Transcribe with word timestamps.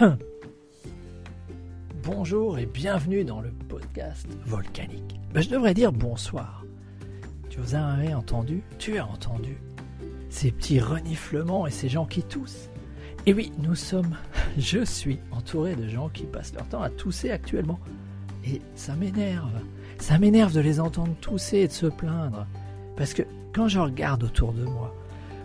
Bonjour 2.02 2.58
et 2.58 2.66
bienvenue 2.66 3.24
dans 3.24 3.40
le 3.40 3.50
podcast 3.68 4.26
volcanique. 4.44 5.20
Ben, 5.32 5.40
je 5.40 5.50
devrais 5.50 5.74
dire 5.74 5.92
bonsoir. 5.92 6.64
Tu 7.50 7.60
vous 7.60 7.74
avez 7.74 8.14
entendu? 8.14 8.62
Tu 8.78 8.98
as 8.98 9.06
entendu 9.06 9.56
ces 10.30 10.50
petits 10.50 10.80
reniflements 10.80 11.66
et 11.66 11.70
ces 11.70 11.88
gens 11.88 12.06
qui 12.06 12.22
toussent? 12.22 12.70
Et 13.26 13.34
oui, 13.34 13.52
nous 13.58 13.74
sommes, 13.74 14.16
je 14.58 14.84
suis 14.84 15.20
entouré 15.30 15.76
de 15.76 15.88
gens 15.88 16.08
qui 16.08 16.24
passent 16.24 16.54
leur 16.54 16.68
temps 16.68 16.82
à 16.82 16.90
tousser 16.90 17.30
actuellement. 17.30 17.78
Et 18.44 18.60
ça 18.74 18.96
m'énerve. 18.96 19.60
Ça 19.98 20.18
m'énerve 20.18 20.52
de 20.52 20.60
les 20.60 20.80
entendre 20.80 21.14
tousser 21.20 21.58
et 21.58 21.68
de 21.68 21.72
se 21.72 21.86
plaindre. 21.86 22.46
Parce 22.96 23.14
que 23.14 23.22
quand 23.54 23.68
je 23.68 23.78
regarde 23.78 24.24
autour 24.24 24.52
de 24.52 24.64
moi, 24.64 24.94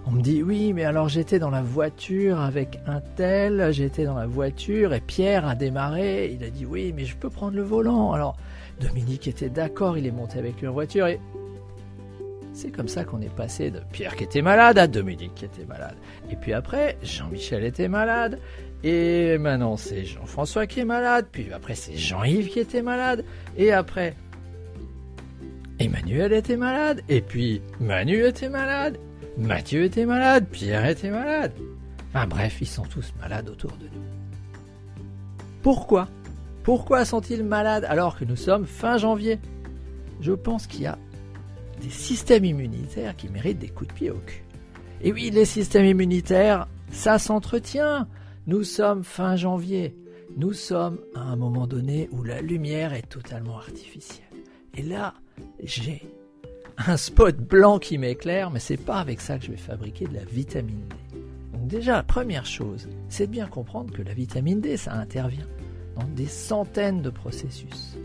on 0.10 0.12
me 0.12 0.22
dit 0.22 0.42
oui, 0.42 0.74
mais 0.74 0.86
alors 0.86 1.08
j'étais 1.08 1.38
dans 1.38 1.52
la 1.52 1.62
voiture 1.62 2.40
avec 2.40 2.80
un 2.88 3.00
tel, 3.16 3.72
j'étais 3.72 4.06
dans 4.06 4.16
la 4.16 4.26
voiture 4.26 4.94
et 4.94 5.02
Pierre 5.02 5.48
a 5.48 5.54
démarré, 5.54 6.32
il 6.34 6.44
a 6.44 6.50
dit 6.50 6.66
oui, 6.66 6.94
mais 6.96 7.06
je 7.06 7.16
peux 7.16 7.30
prendre 7.30 7.56
le 7.56 7.62
volant. 7.62 8.12
Alors 8.12 8.36
Dominique 8.82 9.28
était 9.28 9.50
d'accord, 9.50 9.98
il 10.00 10.08
est 10.08 10.12
monté 10.12 10.40
avec 10.40 10.60
lui 10.62 10.68
en 10.68 10.72
voiture 10.72 11.06
et 11.06 11.20
c'est 12.54 12.72
comme 12.72 12.88
ça 12.88 13.04
qu'on 13.04 13.22
est 13.22 13.34
passé 13.34 13.70
de 13.70 13.82
Pierre 13.92 14.16
qui 14.16 14.24
était 14.24 14.42
malade 14.42 14.80
à 14.80 14.88
Dominique 14.88 15.36
qui 15.36 15.46
était 15.46 15.66
malade. 15.66 15.96
Et 16.32 16.36
puis 16.36 16.54
après, 16.54 16.98
Jean-Michel 17.04 17.64
était 17.64 17.88
malade. 17.88 18.40
Et 18.84 19.38
maintenant, 19.38 19.78
c'est 19.78 20.06
Jean-François 20.06 20.66
qui 20.66 20.80
est 20.80 20.86
malade. 20.86 21.28
Puis 21.32 21.54
après, 21.54 21.76
c'est 21.76 21.96
Jean-Yves 21.96 22.50
qui 22.50 22.60
était 22.60 22.82
malade. 22.82 23.24
Et 23.58 23.72
après, 23.74 24.16
Emmanuel 25.80 26.34
était 26.34 26.58
malade. 26.58 27.02
Et 27.10 27.22
puis, 27.22 27.62
Manu 27.80 28.26
était 28.26 28.50
malade. 28.50 28.98
Mathieu 29.40 29.86
était 29.86 30.06
malade, 30.06 30.48
Pierre 30.52 30.86
était 30.86 31.12
malade. 31.12 31.54
Enfin 32.10 32.28
bref, 32.28 32.58
ils 32.60 32.68
sont 32.68 32.84
tous 32.84 33.14
malades 33.22 33.48
autour 33.50 33.72
de 33.78 33.86
nous. 33.86 34.04
Pourquoi? 35.62 36.10
Pourquoi 36.64 37.06
sont-ils 37.06 37.44
malades 37.44 37.86
alors 37.86 38.18
que 38.18 38.26
nous 38.26 38.36
sommes 38.36 38.66
fin 38.66 38.98
janvier? 38.98 39.40
Je 40.20 40.34
pense 40.34 40.68
qu'il 40.68 40.82
y 40.82 40.88
a 40.88 40.98
des 41.82 41.90
systèmes 41.90 42.44
immunitaires 42.44 43.16
qui 43.16 43.30
méritent 43.30 43.60
des 43.60 43.70
coups 43.70 43.88
de 43.88 43.94
pied 43.94 44.12
au 44.12 44.18
cul. 44.18 44.44
Et 45.02 45.14
oui, 45.14 45.30
les 45.32 45.46
systèmes 45.46 45.86
immunitaires, 45.86 46.68
ça 46.92 47.18
s'entretient. 47.18 48.10
Nous 48.46 48.66
sommes 48.66 49.06
fin 49.06 49.38
janvier. 49.38 49.96
Nous 50.36 50.52
sommes 50.52 51.00
à 51.16 51.22
un 51.22 51.38
moment 51.38 51.66
donné 51.66 52.10
où 52.12 52.24
la 52.24 52.42
lumière 52.42 52.94
est 52.94 53.08
totalement 53.08 53.58
artificielle. 53.58 54.26
Et 54.76 54.82
là, 54.82 55.14
j'ai 55.64 56.04
un 56.88 56.98
spot 56.98 57.38
blanc 57.38 57.78
qui 57.80 57.98
m'éclaire, 57.98 58.52
mais 58.52 58.60
c'est 58.60 58.78
pas 58.78 59.00
avec 59.00 59.20
ça 59.20 59.38
que 59.38 59.46
je 59.46 59.52
vais 59.52 59.58
fabriquer 59.58 60.08
de 60.08 60.14
la 60.14 60.24
vitamine 60.24 60.82
D. 60.88 61.20
Donc 61.54 61.68
déjà, 61.68 62.04
première 62.04 62.46
chose, 62.46 62.88
c'est 63.10 63.28
de 63.28 63.32
bien 63.32 63.48
comprendre 63.48 63.94
que 63.94 64.02
la 64.02 64.14
vitamine 64.14 64.62
D, 64.62 64.78
ça 64.78 64.94
intervient 64.94 65.48
dans 65.98 66.08
des 66.08 66.28
centaines 66.28 67.02
de 67.02 67.10
processus. 67.10 67.98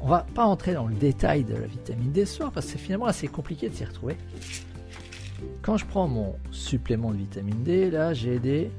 On 0.00 0.08
va 0.08 0.24
pas 0.34 0.44
entrer 0.44 0.74
dans 0.74 0.86
le 0.86 0.94
détail 0.94 1.44
de 1.44 1.54
la 1.54 1.66
vitamine 1.66 2.12
D 2.12 2.24
ce 2.24 2.36
soir 2.36 2.52
parce 2.52 2.66
que 2.66 2.72
c'est 2.72 2.78
finalement 2.78 3.06
assez 3.06 3.28
compliqué 3.28 3.68
de 3.68 3.74
s'y 3.74 3.84
retrouver. 3.84 4.16
Quand 5.60 5.76
je 5.76 5.84
prends 5.84 6.08
mon 6.08 6.34
supplément 6.50 7.10
de 7.10 7.18
vitamine 7.18 7.62
D, 7.62 7.90
là 7.90 8.14
j'ai 8.14 8.38
des 8.38 8.70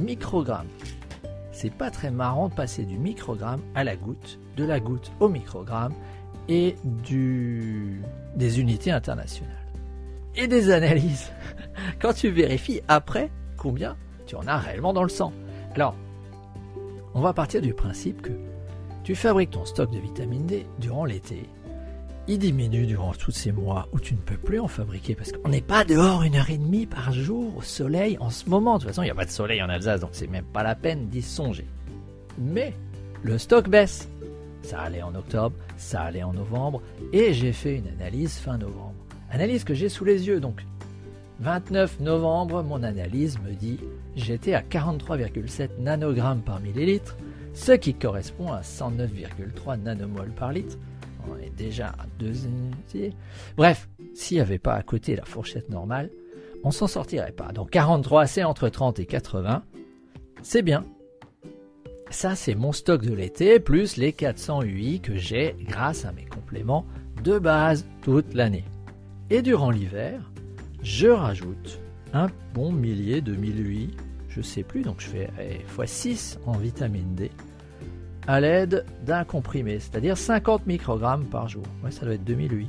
microgrammes. 0.00 0.68
C'est 1.52 1.72
pas 1.72 1.90
très 1.90 2.10
marrant 2.10 2.48
de 2.48 2.54
passer 2.54 2.84
du 2.84 2.98
microgramme 2.98 3.60
à 3.74 3.84
la 3.84 3.94
goutte, 3.94 4.40
de 4.56 4.64
la 4.64 4.80
goutte 4.80 5.12
au 5.20 5.28
microgramme 5.28 5.92
et 6.48 6.74
du, 6.84 7.71
des 8.42 8.58
unités 8.58 8.90
internationales. 8.90 9.54
Et 10.34 10.48
des 10.48 10.70
analyses. 10.70 11.30
Quand 12.00 12.12
tu 12.12 12.28
vérifies 12.28 12.80
après 12.88 13.30
combien 13.56 13.96
tu 14.26 14.34
en 14.34 14.46
as 14.48 14.58
réellement 14.58 14.92
dans 14.92 15.04
le 15.04 15.08
sang. 15.08 15.32
Alors, 15.76 15.94
on 17.14 17.20
va 17.20 17.32
partir 17.32 17.62
du 17.62 17.72
principe 17.72 18.20
que 18.20 18.32
tu 19.04 19.14
fabriques 19.14 19.50
ton 19.50 19.64
stock 19.64 19.92
de 19.92 19.98
vitamine 19.98 20.46
D 20.46 20.66
durant 20.80 21.04
l'été. 21.04 21.48
Il 22.26 22.38
diminue 22.38 22.86
durant 22.86 23.12
tous 23.12 23.30
ces 23.30 23.52
mois 23.52 23.88
où 23.92 24.00
tu 24.00 24.14
ne 24.14 24.20
peux 24.20 24.36
plus 24.36 24.58
en 24.58 24.68
fabriquer 24.68 25.14
parce 25.14 25.30
qu'on 25.30 25.48
n'est 25.48 25.60
pas 25.60 25.84
dehors 25.84 26.24
une 26.24 26.34
heure 26.34 26.50
et 26.50 26.58
demie 26.58 26.86
par 26.86 27.12
jour 27.12 27.56
au 27.56 27.62
soleil 27.62 28.16
en 28.18 28.30
ce 28.30 28.48
moment. 28.48 28.74
De 28.74 28.82
toute 28.82 28.88
façon, 28.88 29.02
il 29.02 29.06
n'y 29.06 29.10
a 29.10 29.14
pas 29.14 29.24
de 29.24 29.30
soleil 29.30 29.62
en 29.62 29.68
Alsace, 29.68 30.00
donc 30.00 30.10
c'est 30.12 30.28
même 30.28 30.44
pas 30.44 30.64
la 30.64 30.74
peine 30.74 31.08
d'y 31.08 31.22
songer. 31.22 31.66
Mais 32.38 32.74
le 33.22 33.38
stock 33.38 33.68
baisse. 33.68 34.08
Ça 34.62 34.80
allait 34.80 35.02
en 35.02 35.14
octobre, 35.14 35.56
ça 35.76 36.02
allait 36.02 36.22
en 36.22 36.32
novembre, 36.32 36.82
et 37.12 37.32
j'ai 37.32 37.52
fait 37.52 37.76
une 37.76 37.88
analyse 37.88 38.38
fin 38.38 38.58
novembre. 38.58 38.94
Analyse 39.30 39.64
que 39.64 39.74
j'ai 39.74 39.88
sous 39.88 40.04
les 40.04 40.26
yeux, 40.26 40.40
donc 40.40 40.64
29 41.40 42.00
novembre, 42.00 42.62
mon 42.62 42.82
analyse 42.82 43.38
me 43.40 43.52
dit 43.54 43.80
j'étais 44.14 44.54
à 44.54 44.62
43,7 44.62 45.80
nanogrammes 45.80 46.42
par 46.42 46.60
millilitre, 46.60 47.16
ce 47.54 47.72
qui 47.72 47.94
correspond 47.94 48.52
à 48.52 48.60
109,3 48.60 49.80
nanomoles 49.80 50.30
par 50.30 50.52
litre. 50.52 50.78
On 51.28 51.36
est 51.36 51.54
déjà 51.56 51.88
à 51.88 52.06
deux 52.18 52.46
unités. 52.46 53.14
Bref, 53.56 53.88
s'il 54.14 54.36
n'y 54.36 54.40
avait 54.40 54.58
pas 54.58 54.74
à 54.74 54.82
côté 54.82 55.16
la 55.16 55.24
fourchette 55.24 55.68
normale, 55.70 56.10
on 56.64 56.70
s'en 56.70 56.86
sortirait 56.86 57.32
pas. 57.32 57.52
Donc 57.52 57.70
43, 57.70 58.26
c'est 58.26 58.44
entre 58.44 58.68
30 58.68 59.00
et 59.00 59.06
80. 59.06 59.62
C'est 60.42 60.62
bien, 60.62 60.84
ça, 62.12 62.34
c'est 62.34 62.54
mon 62.54 62.72
stock 62.72 63.02
de 63.02 63.14
l'été, 63.14 63.58
plus 63.58 63.96
les 63.96 64.12
400 64.12 64.62
UI 64.62 65.00
que 65.00 65.16
j'ai 65.16 65.56
grâce 65.60 66.04
à 66.04 66.12
mes 66.12 66.24
compléments 66.24 66.86
de 67.22 67.38
base 67.38 67.86
toute 68.02 68.34
l'année. 68.34 68.64
Et 69.30 69.42
durant 69.42 69.70
l'hiver, 69.70 70.30
je 70.82 71.08
rajoute 71.08 71.80
un 72.12 72.28
bon 72.54 72.72
millier 72.72 73.20
de 73.20 73.34
1000 73.34 73.66
UI, 73.66 73.90
je 74.28 74.42
sais 74.42 74.62
plus, 74.62 74.82
donc 74.82 75.00
je 75.00 75.06
fais 75.06 75.30
x6 75.78 76.38
en 76.46 76.52
vitamine 76.52 77.14
D, 77.14 77.30
à 78.26 78.40
l'aide 78.40 78.84
d'un 79.04 79.24
comprimé, 79.24 79.80
c'est-à-dire 79.80 80.16
50 80.16 80.66
microgrammes 80.66 81.24
par 81.24 81.48
jour. 81.48 81.64
Ouais, 81.82 81.90
ça 81.90 82.04
doit 82.04 82.14
être 82.14 82.24
2000 82.24 82.52
UI. 82.52 82.68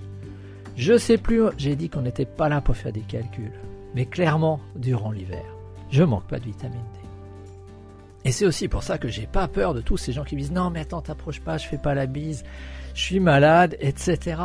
Je 0.75 0.97
sais 0.97 1.17
plus, 1.17 1.43
j'ai 1.57 1.75
dit 1.75 1.89
qu'on 1.89 2.01
n'était 2.01 2.25
pas 2.25 2.49
là 2.49 2.61
pour 2.61 2.75
faire 2.75 2.93
des 2.93 3.01
calculs, 3.01 3.51
mais 3.93 4.05
clairement, 4.05 4.59
durant 4.75 5.11
l'hiver, 5.11 5.43
je 5.91 6.03
manque 6.03 6.27
pas 6.27 6.39
de 6.39 6.45
vitamine 6.45 6.79
D. 6.93 7.02
Et 8.25 8.31
c'est 8.31 8.45
aussi 8.45 8.67
pour 8.67 8.83
ça 8.83 8.97
que 8.97 9.09
j'ai 9.09 9.27
pas 9.27 9.47
peur 9.47 9.73
de 9.73 9.81
tous 9.81 9.97
ces 9.97 10.13
gens 10.13 10.23
qui 10.23 10.35
me 10.35 10.41
disent 10.41 10.51
non 10.51 10.69
mais 10.69 10.81
attends 10.81 11.01
t'approches 11.01 11.41
pas, 11.41 11.57
je 11.57 11.67
fais 11.67 11.77
pas 11.77 11.93
la 11.93 12.05
bise, 12.05 12.43
je 12.93 13.01
suis 13.01 13.19
malade, 13.19 13.75
etc. 13.81 14.37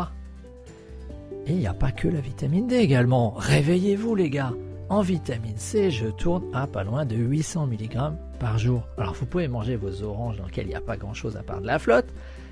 Et 1.47 1.53
il 1.53 1.59
n'y 1.59 1.67
a 1.67 1.75
pas 1.75 1.93
que 1.93 2.09
la 2.09 2.21
vitamine 2.21 2.67
D 2.67 2.77
également. 2.77 3.31
Réveillez-vous 3.37 4.15
les 4.15 4.31
gars. 4.31 4.53
En 4.91 5.03
vitamine 5.03 5.59
C, 5.59 5.91
je 5.91 6.07
tourne 6.07 6.45
à 6.55 6.67
pas 6.67 6.83
loin 6.83 7.05
de 7.05 7.15
800 7.15 7.67
mg 7.67 7.99
par 8.41 8.59
jour. 8.59 8.83
Alors 8.97 9.15
vous 9.15 9.27
pouvez 9.27 9.47
manger 9.47 9.77
vos 9.77 10.03
oranges 10.03 10.39
dans 10.39 10.47
lesquelles 10.47 10.67
il 10.67 10.71
n'y 10.71 10.75
a 10.75 10.81
pas 10.81 10.97
grand-chose 10.97 11.37
à 11.37 11.43
part 11.43 11.61
de 11.61 11.67
la 11.67 11.79
flotte, 11.79 12.09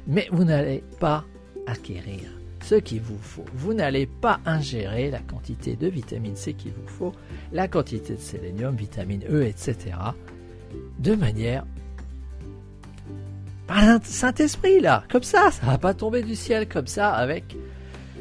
mais 0.07 0.29
vous 0.31 0.45
n'allez 0.45 0.85
pas 1.01 1.25
acquérir 1.67 2.21
ce 2.63 2.75
qu'il 2.77 3.01
vous 3.01 3.19
faut. 3.21 3.45
Vous 3.55 3.75
n'allez 3.75 4.07
pas 4.07 4.41
ingérer 4.45 5.11
la 5.11 5.21
quantité 5.21 5.77
de 5.77 5.89
vitamine 5.89 6.37
C 6.37 6.53
qu'il 6.53 6.73
vous 6.73 6.87
faut, 6.87 7.13
la 7.53 7.69
quantité 7.69 8.15
de 8.15 8.21
sélénium, 8.21 8.77
vitamine 8.77 9.25
E, 9.31 9.45
etc 9.45 9.97
de 10.99 11.15
manière 11.15 11.65
par 13.67 13.99
Saint-Esprit 14.05 14.81
là, 14.81 15.05
comme 15.11 15.23
ça, 15.23 15.51
ça 15.51 15.67
va 15.67 15.79
pas 15.79 15.95
tomber 15.95 16.23
du 16.23 16.37
ciel 16.37 16.69
comme 16.69 16.87
ça 16.87 17.13
avec 17.13 17.57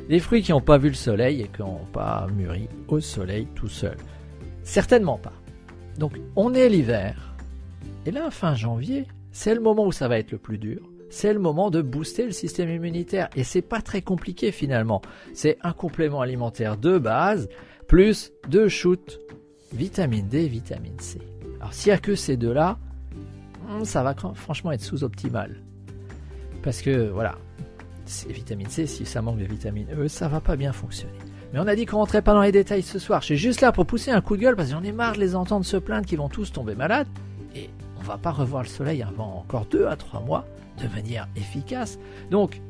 des 0.09 0.19
fruits 0.19 0.41
qui 0.41 0.51
n'ont 0.51 0.61
pas 0.61 0.77
vu 0.77 0.89
le 0.89 0.95
soleil 0.95 1.41
et 1.41 1.47
qui 1.47 1.61
n'ont 1.61 1.85
pas 1.93 2.27
mûri 2.35 2.67
au 2.87 2.99
soleil 2.99 3.47
tout 3.55 3.67
seul. 3.67 3.97
Certainement 4.63 5.17
pas. 5.17 5.33
Donc 5.97 6.19
on 6.35 6.53
est 6.53 6.69
l'hiver. 6.69 7.35
Et 8.05 8.11
là, 8.11 8.29
fin 8.29 8.55
janvier, 8.55 9.07
c'est 9.31 9.55
le 9.55 9.61
moment 9.61 9.85
où 9.85 9.91
ça 9.91 10.07
va 10.07 10.19
être 10.19 10.31
le 10.31 10.37
plus 10.37 10.57
dur. 10.57 10.81
C'est 11.09 11.33
le 11.33 11.39
moment 11.39 11.69
de 11.69 11.81
booster 11.81 12.25
le 12.25 12.31
système 12.31 12.69
immunitaire. 12.69 13.29
Et 13.35 13.43
c'est 13.43 13.61
pas 13.61 13.81
très 13.81 14.01
compliqué 14.01 14.51
finalement. 14.51 15.01
C'est 15.33 15.57
un 15.61 15.73
complément 15.73 16.21
alimentaire 16.21 16.77
de 16.77 16.97
base, 16.97 17.47
plus 17.87 18.31
deux 18.49 18.67
shoots 18.67 19.19
vitamine 19.71 20.27
D, 20.27 20.47
vitamine 20.47 20.99
C. 20.99 21.19
Alors 21.59 21.73
s'il 21.73 21.91
n'y 21.91 21.95
a 21.95 21.99
que 21.99 22.15
ces 22.15 22.37
deux-là, 22.37 22.77
hmm, 23.67 23.83
ça 23.83 24.03
va 24.03 24.15
franchement 24.33 24.71
être 24.71 24.81
sous-optimal. 24.81 25.55
Parce 26.63 26.81
que 26.81 27.09
voilà, 27.09 27.35
c'est 28.05 28.31
vitamine 28.31 28.69
C, 28.69 28.87
si 28.87 29.05
ça 29.05 29.21
manque 29.21 29.37
de 29.37 29.45
vitamine 29.45 29.87
E, 29.97 30.07
ça 30.07 30.27
va 30.27 30.39
pas 30.39 30.55
bien 30.55 30.73
fonctionner. 30.73 31.17
Mais 31.53 31.59
on 31.59 31.67
a 31.67 31.75
dit 31.75 31.85
qu'on 31.85 31.97
rentrait 31.97 32.21
pas 32.21 32.33
dans 32.33 32.41
les 32.41 32.51
détails 32.51 32.81
ce 32.83 32.99
soir. 32.99 33.21
Je 33.21 33.27
suis 33.27 33.37
juste 33.37 33.61
là 33.61 33.71
pour 33.71 33.85
pousser 33.85 34.11
un 34.11 34.21
coup 34.21 34.35
de 34.35 34.41
gueule 34.41 34.55
parce 34.55 34.69
que 34.69 34.75
j'en 34.75 34.83
ai 34.83 34.91
marre 34.91 35.13
de 35.13 35.19
les 35.19 35.35
entendre 35.35 35.65
se 35.65 35.77
plaindre 35.77 36.05
qu'ils 36.05 36.17
vont 36.17 36.29
tous 36.29 36.51
tomber 36.51 36.75
malades. 36.75 37.07
Et 37.55 37.69
on 37.97 38.03
va 38.03 38.17
pas 38.17 38.31
revoir 38.31 38.63
le 38.63 38.67
soleil 38.67 39.01
avant 39.03 39.37
encore 39.37 39.65
2 39.67 39.87
à 39.87 39.95
3 39.95 40.21
mois 40.21 40.45
de 40.81 40.87
manière 40.89 41.27
efficace. 41.35 41.97
Donc, 42.29 42.61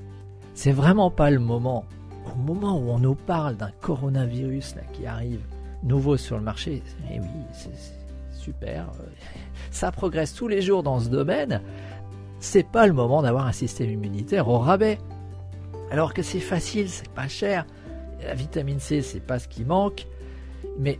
c'est 0.54 0.72
vraiment 0.72 1.10
pas 1.10 1.32
le 1.32 1.40
moment. 1.40 1.86
Au 2.32 2.38
moment 2.38 2.78
où 2.78 2.90
on 2.90 3.00
nous 3.00 3.16
parle 3.16 3.56
d'un 3.56 3.72
coronavirus 3.82 4.76
là, 4.76 4.82
qui 4.94 5.06
arrive 5.06 5.42
nouveau 5.84 6.18
sur 6.18 6.38
le 6.38 6.44
marché, 6.44 6.76
et 6.76 7.16
eh 7.16 7.20
oui, 7.20 7.28
c'est 7.54 8.05
super, 8.46 8.92
euh, 9.00 9.06
ça 9.72 9.92
progresse 9.92 10.34
tous 10.34 10.48
les 10.48 10.62
jours 10.62 10.84
dans 10.84 11.00
ce 11.00 11.10
domaine, 11.10 11.62
c'est 12.40 12.68
pas 12.68 12.86
le 12.86 12.94
moment 12.94 13.22
d'avoir 13.24 13.48
un 13.48 13.52
système 13.52 13.90
immunitaire 13.90 14.48
au 14.48 14.60
rabais. 14.60 15.00
Alors 15.92 16.14
que 16.14 16.22
c'est 16.22 16.40
facile, 16.40 16.90
c'est 16.90 17.10
pas 17.10 17.28
cher, 17.28 17.66
la 18.24 18.36
vitamine 18.36 18.80
C, 18.80 19.02
c'est 19.02 19.20
pas 19.20 19.40
ce 19.40 19.48
qui 19.48 19.64
manque, 19.64 20.06
mais 20.78 21.00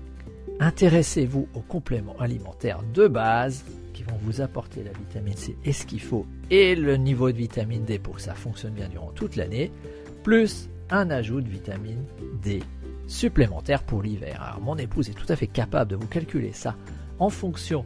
intéressez-vous 0.60 1.48
aux 1.54 1.62
compléments 1.62 2.18
alimentaires 2.20 2.82
de 2.94 3.08
base 3.08 3.64
qui 3.94 4.04
vont 4.04 4.18
vous 4.22 4.42
apporter 4.42 4.84
la 4.84 4.92
vitamine 4.92 5.36
C 5.36 5.56
et 5.66 5.72
ce 5.72 5.86
qu'il 5.86 6.02
faut 6.02 6.26
et 6.50 6.76
le 6.76 6.98
niveau 6.98 7.32
de 7.32 7.38
vitamine 7.38 7.84
D 7.84 8.00
pour 8.00 8.16
que 8.16 8.22
ça 8.22 8.34
fonctionne 8.34 8.74
bien 8.74 8.90
durant 8.90 9.12
toute 9.12 9.36
l'année, 9.36 9.72
plus 10.24 10.70
un 10.90 11.10
ajout 11.10 11.42
de 11.42 11.50
vitamine 11.50 12.04
D 12.44 12.64
supplémentaire 13.08 13.84
pour 13.84 14.02
l'hiver. 14.02 14.42
Alors 14.42 14.62
mon 14.62 14.78
épouse 14.78 15.10
est 15.10 15.14
tout 15.14 15.32
à 15.32 15.36
fait 15.36 15.48
capable 15.48 15.92
de 15.92 15.96
vous 15.96 16.08
calculer 16.08 16.54
ça 16.54 16.76
en 17.20 17.30
fonction 17.30 17.86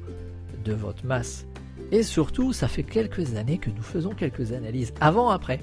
de 0.64 0.74
votre 0.74 1.06
masse. 1.06 1.46
Et 1.92 2.04
surtout, 2.04 2.54
ça 2.54 2.68
fait 2.68 2.84
quelques 2.84 3.36
années 3.36 3.58
que 3.58 3.70
nous 3.70 3.82
faisons 3.82 4.12
quelques 4.12 4.52
analyses 4.52 4.94
avant-après. 5.02 5.60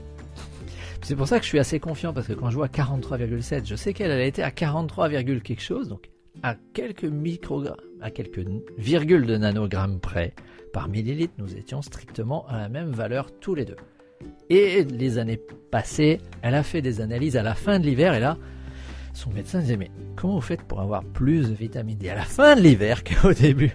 C'est 1.02 1.14
pour 1.14 1.28
ça 1.28 1.38
que 1.38 1.44
je 1.44 1.50
suis 1.50 1.58
assez 1.58 1.78
confiant 1.78 2.12
parce 2.12 2.26
que 2.26 2.32
quand 2.32 2.50
je 2.50 2.56
vois 2.56 2.66
43,7, 2.66 3.64
je 3.64 3.76
sais 3.76 3.92
qu'elle 3.92 4.10
a 4.10 4.24
été 4.24 4.42
à 4.42 4.50
43, 4.50 5.08
quelque 5.08 5.60
chose, 5.60 5.88
donc 5.88 6.10
à 6.42 6.56
quelques 6.74 7.04
microgrammes, 7.04 7.76
à 8.00 8.10
quelques 8.10 8.44
virgules 8.76 9.26
de 9.26 9.36
nanogrammes 9.36 10.00
près 10.00 10.34
par 10.72 10.88
millilitre, 10.88 11.34
nous 11.38 11.54
étions 11.54 11.80
strictement 11.80 12.46
à 12.48 12.58
la 12.58 12.68
même 12.68 12.90
valeur 12.90 13.30
tous 13.40 13.54
les 13.54 13.64
deux. 13.64 13.76
Et 14.50 14.84
les 14.84 15.18
années 15.18 15.40
passées, 15.70 16.20
elle 16.42 16.54
a 16.54 16.62
fait 16.62 16.82
des 16.82 17.00
analyses 17.00 17.36
à 17.36 17.42
la 17.42 17.54
fin 17.54 17.78
de 17.78 17.86
l'hiver 17.86 18.14
et 18.14 18.20
là, 18.20 18.36
son 19.16 19.30
médecin 19.30 19.60
disait 19.60 19.78
mais 19.78 19.90
comment 20.14 20.34
vous 20.34 20.40
faites 20.42 20.62
pour 20.62 20.80
avoir 20.80 21.02
plus 21.02 21.48
de 21.48 21.54
vitamine 21.54 21.96
D 21.96 22.10
à 22.10 22.14
la 22.14 22.22
fin 22.22 22.54
de 22.54 22.60
l'hiver 22.60 23.02
qu'au 23.02 23.32
début? 23.32 23.74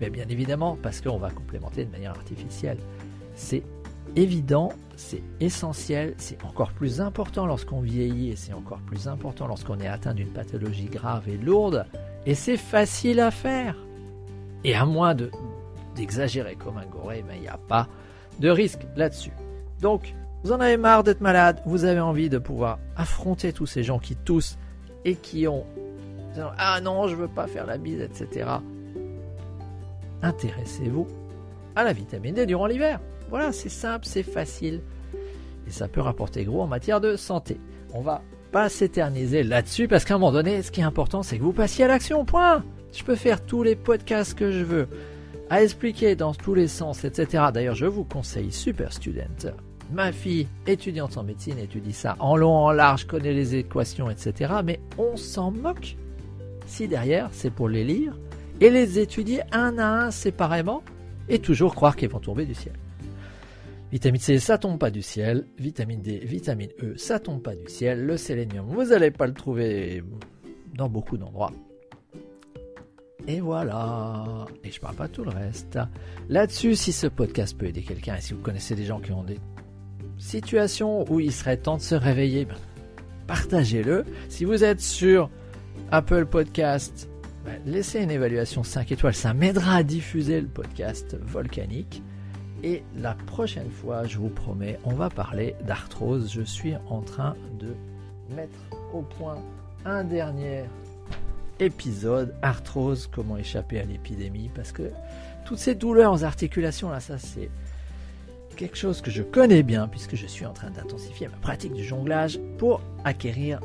Mais 0.00 0.10
bien 0.10 0.26
évidemment 0.28 0.76
parce 0.82 1.00
qu'on 1.00 1.16
va 1.16 1.30
complémenter 1.30 1.86
de 1.86 1.90
manière 1.90 2.10
artificielle. 2.10 2.76
C'est 3.34 3.62
évident, 4.16 4.72
c'est 4.94 5.22
essentiel, 5.40 6.14
c'est 6.18 6.44
encore 6.44 6.72
plus 6.72 7.00
important 7.00 7.46
lorsqu'on 7.46 7.80
vieillit 7.80 8.30
et 8.30 8.36
c'est 8.36 8.52
encore 8.52 8.80
plus 8.80 9.08
important 9.08 9.46
lorsqu'on 9.46 9.80
est 9.80 9.88
atteint 9.88 10.12
d'une 10.12 10.28
pathologie 10.28 10.90
grave 10.90 11.26
et 11.26 11.38
lourde 11.38 11.86
et 12.26 12.34
c'est 12.34 12.58
facile 12.58 13.20
à 13.20 13.30
faire. 13.30 13.76
Et 14.62 14.74
à 14.74 14.84
moins 14.84 15.14
de 15.14 15.30
d'exagérer 15.94 16.56
comme 16.56 16.76
un 16.76 16.84
goré, 16.84 17.24
mais 17.26 17.36
il 17.36 17.40
n'y 17.40 17.48
a 17.48 17.56
pas 17.56 17.88
de 18.38 18.50
risque 18.50 18.86
là-dessus. 18.96 19.32
Donc, 19.80 20.14
vous 20.44 20.52
en 20.52 20.60
avez 20.60 20.76
marre 20.76 21.02
d'être 21.02 21.22
malade, 21.22 21.62
vous 21.64 21.84
avez 21.86 22.00
envie 22.00 22.28
de 22.28 22.36
pouvoir 22.36 22.78
affronter 22.94 23.54
tous 23.54 23.64
ces 23.64 23.82
gens 23.82 23.98
qui 23.98 24.14
toussent 24.14 24.58
et 25.04 25.14
qui 25.14 25.46
ont 25.46 25.64
ah 26.58 26.80
non, 26.80 27.08
je 27.08 27.16
veux 27.16 27.28
pas 27.28 27.46
faire 27.46 27.66
la 27.66 27.78
bise, 27.78 28.00
etc. 28.00 28.48
Intéressez-vous 30.22 31.06
à 31.74 31.84
la 31.84 31.92
vitamine 31.92 32.34
D 32.34 32.46
durant 32.46 32.66
l'hiver. 32.66 33.00
Voilà, 33.30 33.52
c'est 33.52 33.68
simple, 33.68 34.06
c'est 34.06 34.22
facile 34.22 34.80
et 35.66 35.70
ça 35.70 35.88
peut 35.88 36.00
rapporter 36.00 36.44
gros 36.44 36.62
en 36.62 36.66
matière 36.66 37.00
de 37.00 37.16
santé. 37.16 37.60
On 37.92 38.00
va 38.00 38.22
pas 38.52 38.68
s'éterniser 38.68 39.42
là-dessus 39.42 39.88
parce 39.88 40.04
qu'à 40.04 40.14
un 40.14 40.18
moment 40.18 40.32
donné, 40.32 40.62
ce 40.62 40.70
qui 40.70 40.80
est 40.80 40.84
important, 40.84 41.22
c'est 41.22 41.38
que 41.38 41.42
vous 41.42 41.52
passiez 41.52 41.84
à 41.84 41.88
l'action. 41.88 42.24
Point. 42.24 42.64
Je 42.92 43.02
peux 43.02 43.16
faire 43.16 43.44
tous 43.44 43.62
les 43.62 43.76
podcasts 43.76 44.34
que 44.34 44.50
je 44.50 44.64
veux, 44.64 44.88
à 45.50 45.62
expliquer 45.62 46.16
dans 46.16 46.32
tous 46.32 46.54
les 46.54 46.68
sens, 46.68 47.04
etc. 47.04 47.44
D'ailleurs, 47.52 47.74
je 47.74 47.86
vous 47.86 48.04
conseille 48.04 48.52
Super 48.52 48.92
Student 48.92 49.52
Ma 49.92 50.10
fille, 50.10 50.48
étudiante 50.66 51.16
en 51.16 51.22
médecine, 51.22 51.58
étudie 51.58 51.92
ça 51.92 52.16
en 52.18 52.36
long, 52.36 52.54
en 52.54 52.72
large, 52.72 53.06
connaît 53.06 53.32
les 53.32 53.54
équations, 53.54 54.10
etc. 54.10 54.54
Mais 54.64 54.80
on 54.98 55.16
s'en 55.16 55.50
moque 55.50 55.96
si 56.66 56.88
derrière 56.88 57.28
c'est 57.30 57.50
pour 57.50 57.68
les 57.68 57.84
lire 57.84 58.18
et 58.60 58.70
les 58.70 58.98
étudier 58.98 59.42
un 59.52 59.78
à 59.78 59.86
un 60.06 60.10
séparément 60.10 60.82
et 61.28 61.38
toujours 61.38 61.74
croire 61.74 61.94
qu'ils 61.94 62.08
vont 62.08 62.20
tomber 62.20 62.46
du 62.46 62.54
ciel. 62.54 62.74
Vitamine 63.92 64.20
C, 64.20 64.38
ça 64.40 64.58
tombe 64.58 64.78
pas 64.78 64.90
du 64.90 65.02
ciel. 65.02 65.46
Vitamine 65.58 66.02
D, 66.02 66.18
vitamine 66.18 66.70
E, 66.82 66.96
ça 66.96 67.20
tombe 67.20 67.40
pas 67.40 67.54
du 67.54 67.68
ciel. 67.68 68.04
Le 68.04 68.16
sélénium, 68.16 68.66
vous 68.66 68.86
n'allez 68.86 69.12
pas 69.12 69.28
le 69.28 69.34
trouver 69.34 70.02
dans 70.74 70.88
beaucoup 70.88 71.16
d'endroits. 71.16 71.52
Et 73.28 73.40
voilà. 73.40 74.46
Et 74.64 74.70
je 74.70 74.80
parle 74.80 74.96
pas 74.96 75.08
tout 75.08 75.24
le 75.24 75.30
reste. 75.30 75.78
Là-dessus, 76.28 76.74
si 76.74 76.92
ce 76.92 77.06
podcast 77.06 77.56
peut 77.56 77.66
aider 77.66 77.82
quelqu'un 77.82 78.16
et 78.16 78.20
si 78.20 78.34
vous 78.34 78.40
connaissez 78.40 78.74
des 78.74 78.84
gens 78.84 79.00
qui 79.00 79.12
ont 79.12 79.24
des 79.24 79.38
situation 80.18 81.10
où 81.10 81.20
il 81.20 81.32
serait 81.32 81.56
temps 81.56 81.76
de 81.76 81.82
se 81.82 81.94
réveiller, 81.94 82.44
ben, 82.44 82.56
partagez-le. 83.26 84.04
Si 84.28 84.44
vous 84.44 84.64
êtes 84.64 84.80
sur 84.80 85.30
Apple 85.90 86.26
Podcast, 86.26 87.08
ben, 87.44 87.60
laissez 87.64 88.00
une 88.00 88.10
évaluation 88.10 88.64
5 88.64 88.92
étoiles, 88.92 89.14
ça 89.14 89.34
m'aidera 89.34 89.76
à 89.76 89.82
diffuser 89.82 90.40
le 90.40 90.48
podcast 90.48 91.16
volcanique. 91.20 92.02
Et 92.62 92.82
la 92.96 93.14
prochaine 93.14 93.70
fois, 93.70 94.04
je 94.06 94.18
vous 94.18 94.30
promets, 94.30 94.78
on 94.84 94.94
va 94.94 95.10
parler 95.10 95.54
d'arthrose. 95.66 96.32
Je 96.32 96.42
suis 96.42 96.74
en 96.88 97.02
train 97.02 97.34
de 97.58 97.74
mettre 98.34 98.58
au 98.92 99.02
point 99.02 99.38
un 99.84 100.02
dernier 100.02 100.64
épisode, 101.60 102.34
arthrose, 102.42 103.08
comment 103.12 103.36
échapper 103.36 103.78
à 103.80 103.84
l'épidémie, 103.84 104.50
parce 104.54 104.72
que 104.72 104.90
toutes 105.44 105.58
ces 105.58 105.74
douleurs 105.74 106.12
aux 106.12 106.24
articulations, 106.24 106.90
là, 106.90 107.00
ça 107.00 107.18
c'est 107.18 107.50
quelque 108.56 108.76
chose 108.76 109.00
que 109.02 109.10
je 109.10 109.22
connais 109.22 109.62
bien 109.62 109.86
puisque 109.86 110.16
je 110.16 110.26
suis 110.26 110.46
en 110.46 110.52
train 110.52 110.70
d'intensifier 110.70 111.28
ma 111.28 111.36
pratique 111.36 111.74
du 111.74 111.84
jonglage 111.84 112.40
pour 112.58 112.80
acquérir 113.04 113.60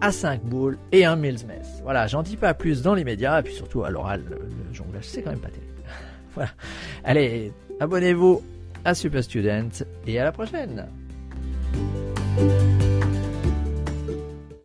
à 0.00 0.12
5 0.12 0.42
boules 0.42 0.76
et 0.92 1.04
un 1.04 1.16
Mills 1.16 1.46
Mess. 1.46 1.80
Voilà, 1.82 2.06
j'en 2.06 2.22
dis 2.22 2.36
pas 2.36 2.52
plus 2.52 2.82
dans 2.82 2.94
les 2.94 3.04
médias 3.04 3.40
et 3.40 3.42
puis 3.42 3.54
surtout 3.54 3.84
à 3.84 3.90
l'oral, 3.90 4.22
le, 4.28 4.74
jonglage 4.74 5.04
c'est 5.04 5.22
quand 5.22 5.30
même 5.30 5.38
pas 5.38 5.48
terrible. 5.48 5.72
voilà. 6.34 6.50
Allez, 7.04 7.52
abonnez-vous 7.80 8.42
à 8.84 8.94
Super 8.94 9.24
Student 9.24 9.70
et 10.06 10.18
à 10.18 10.24
la 10.24 10.32
prochaine. 10.32 10.86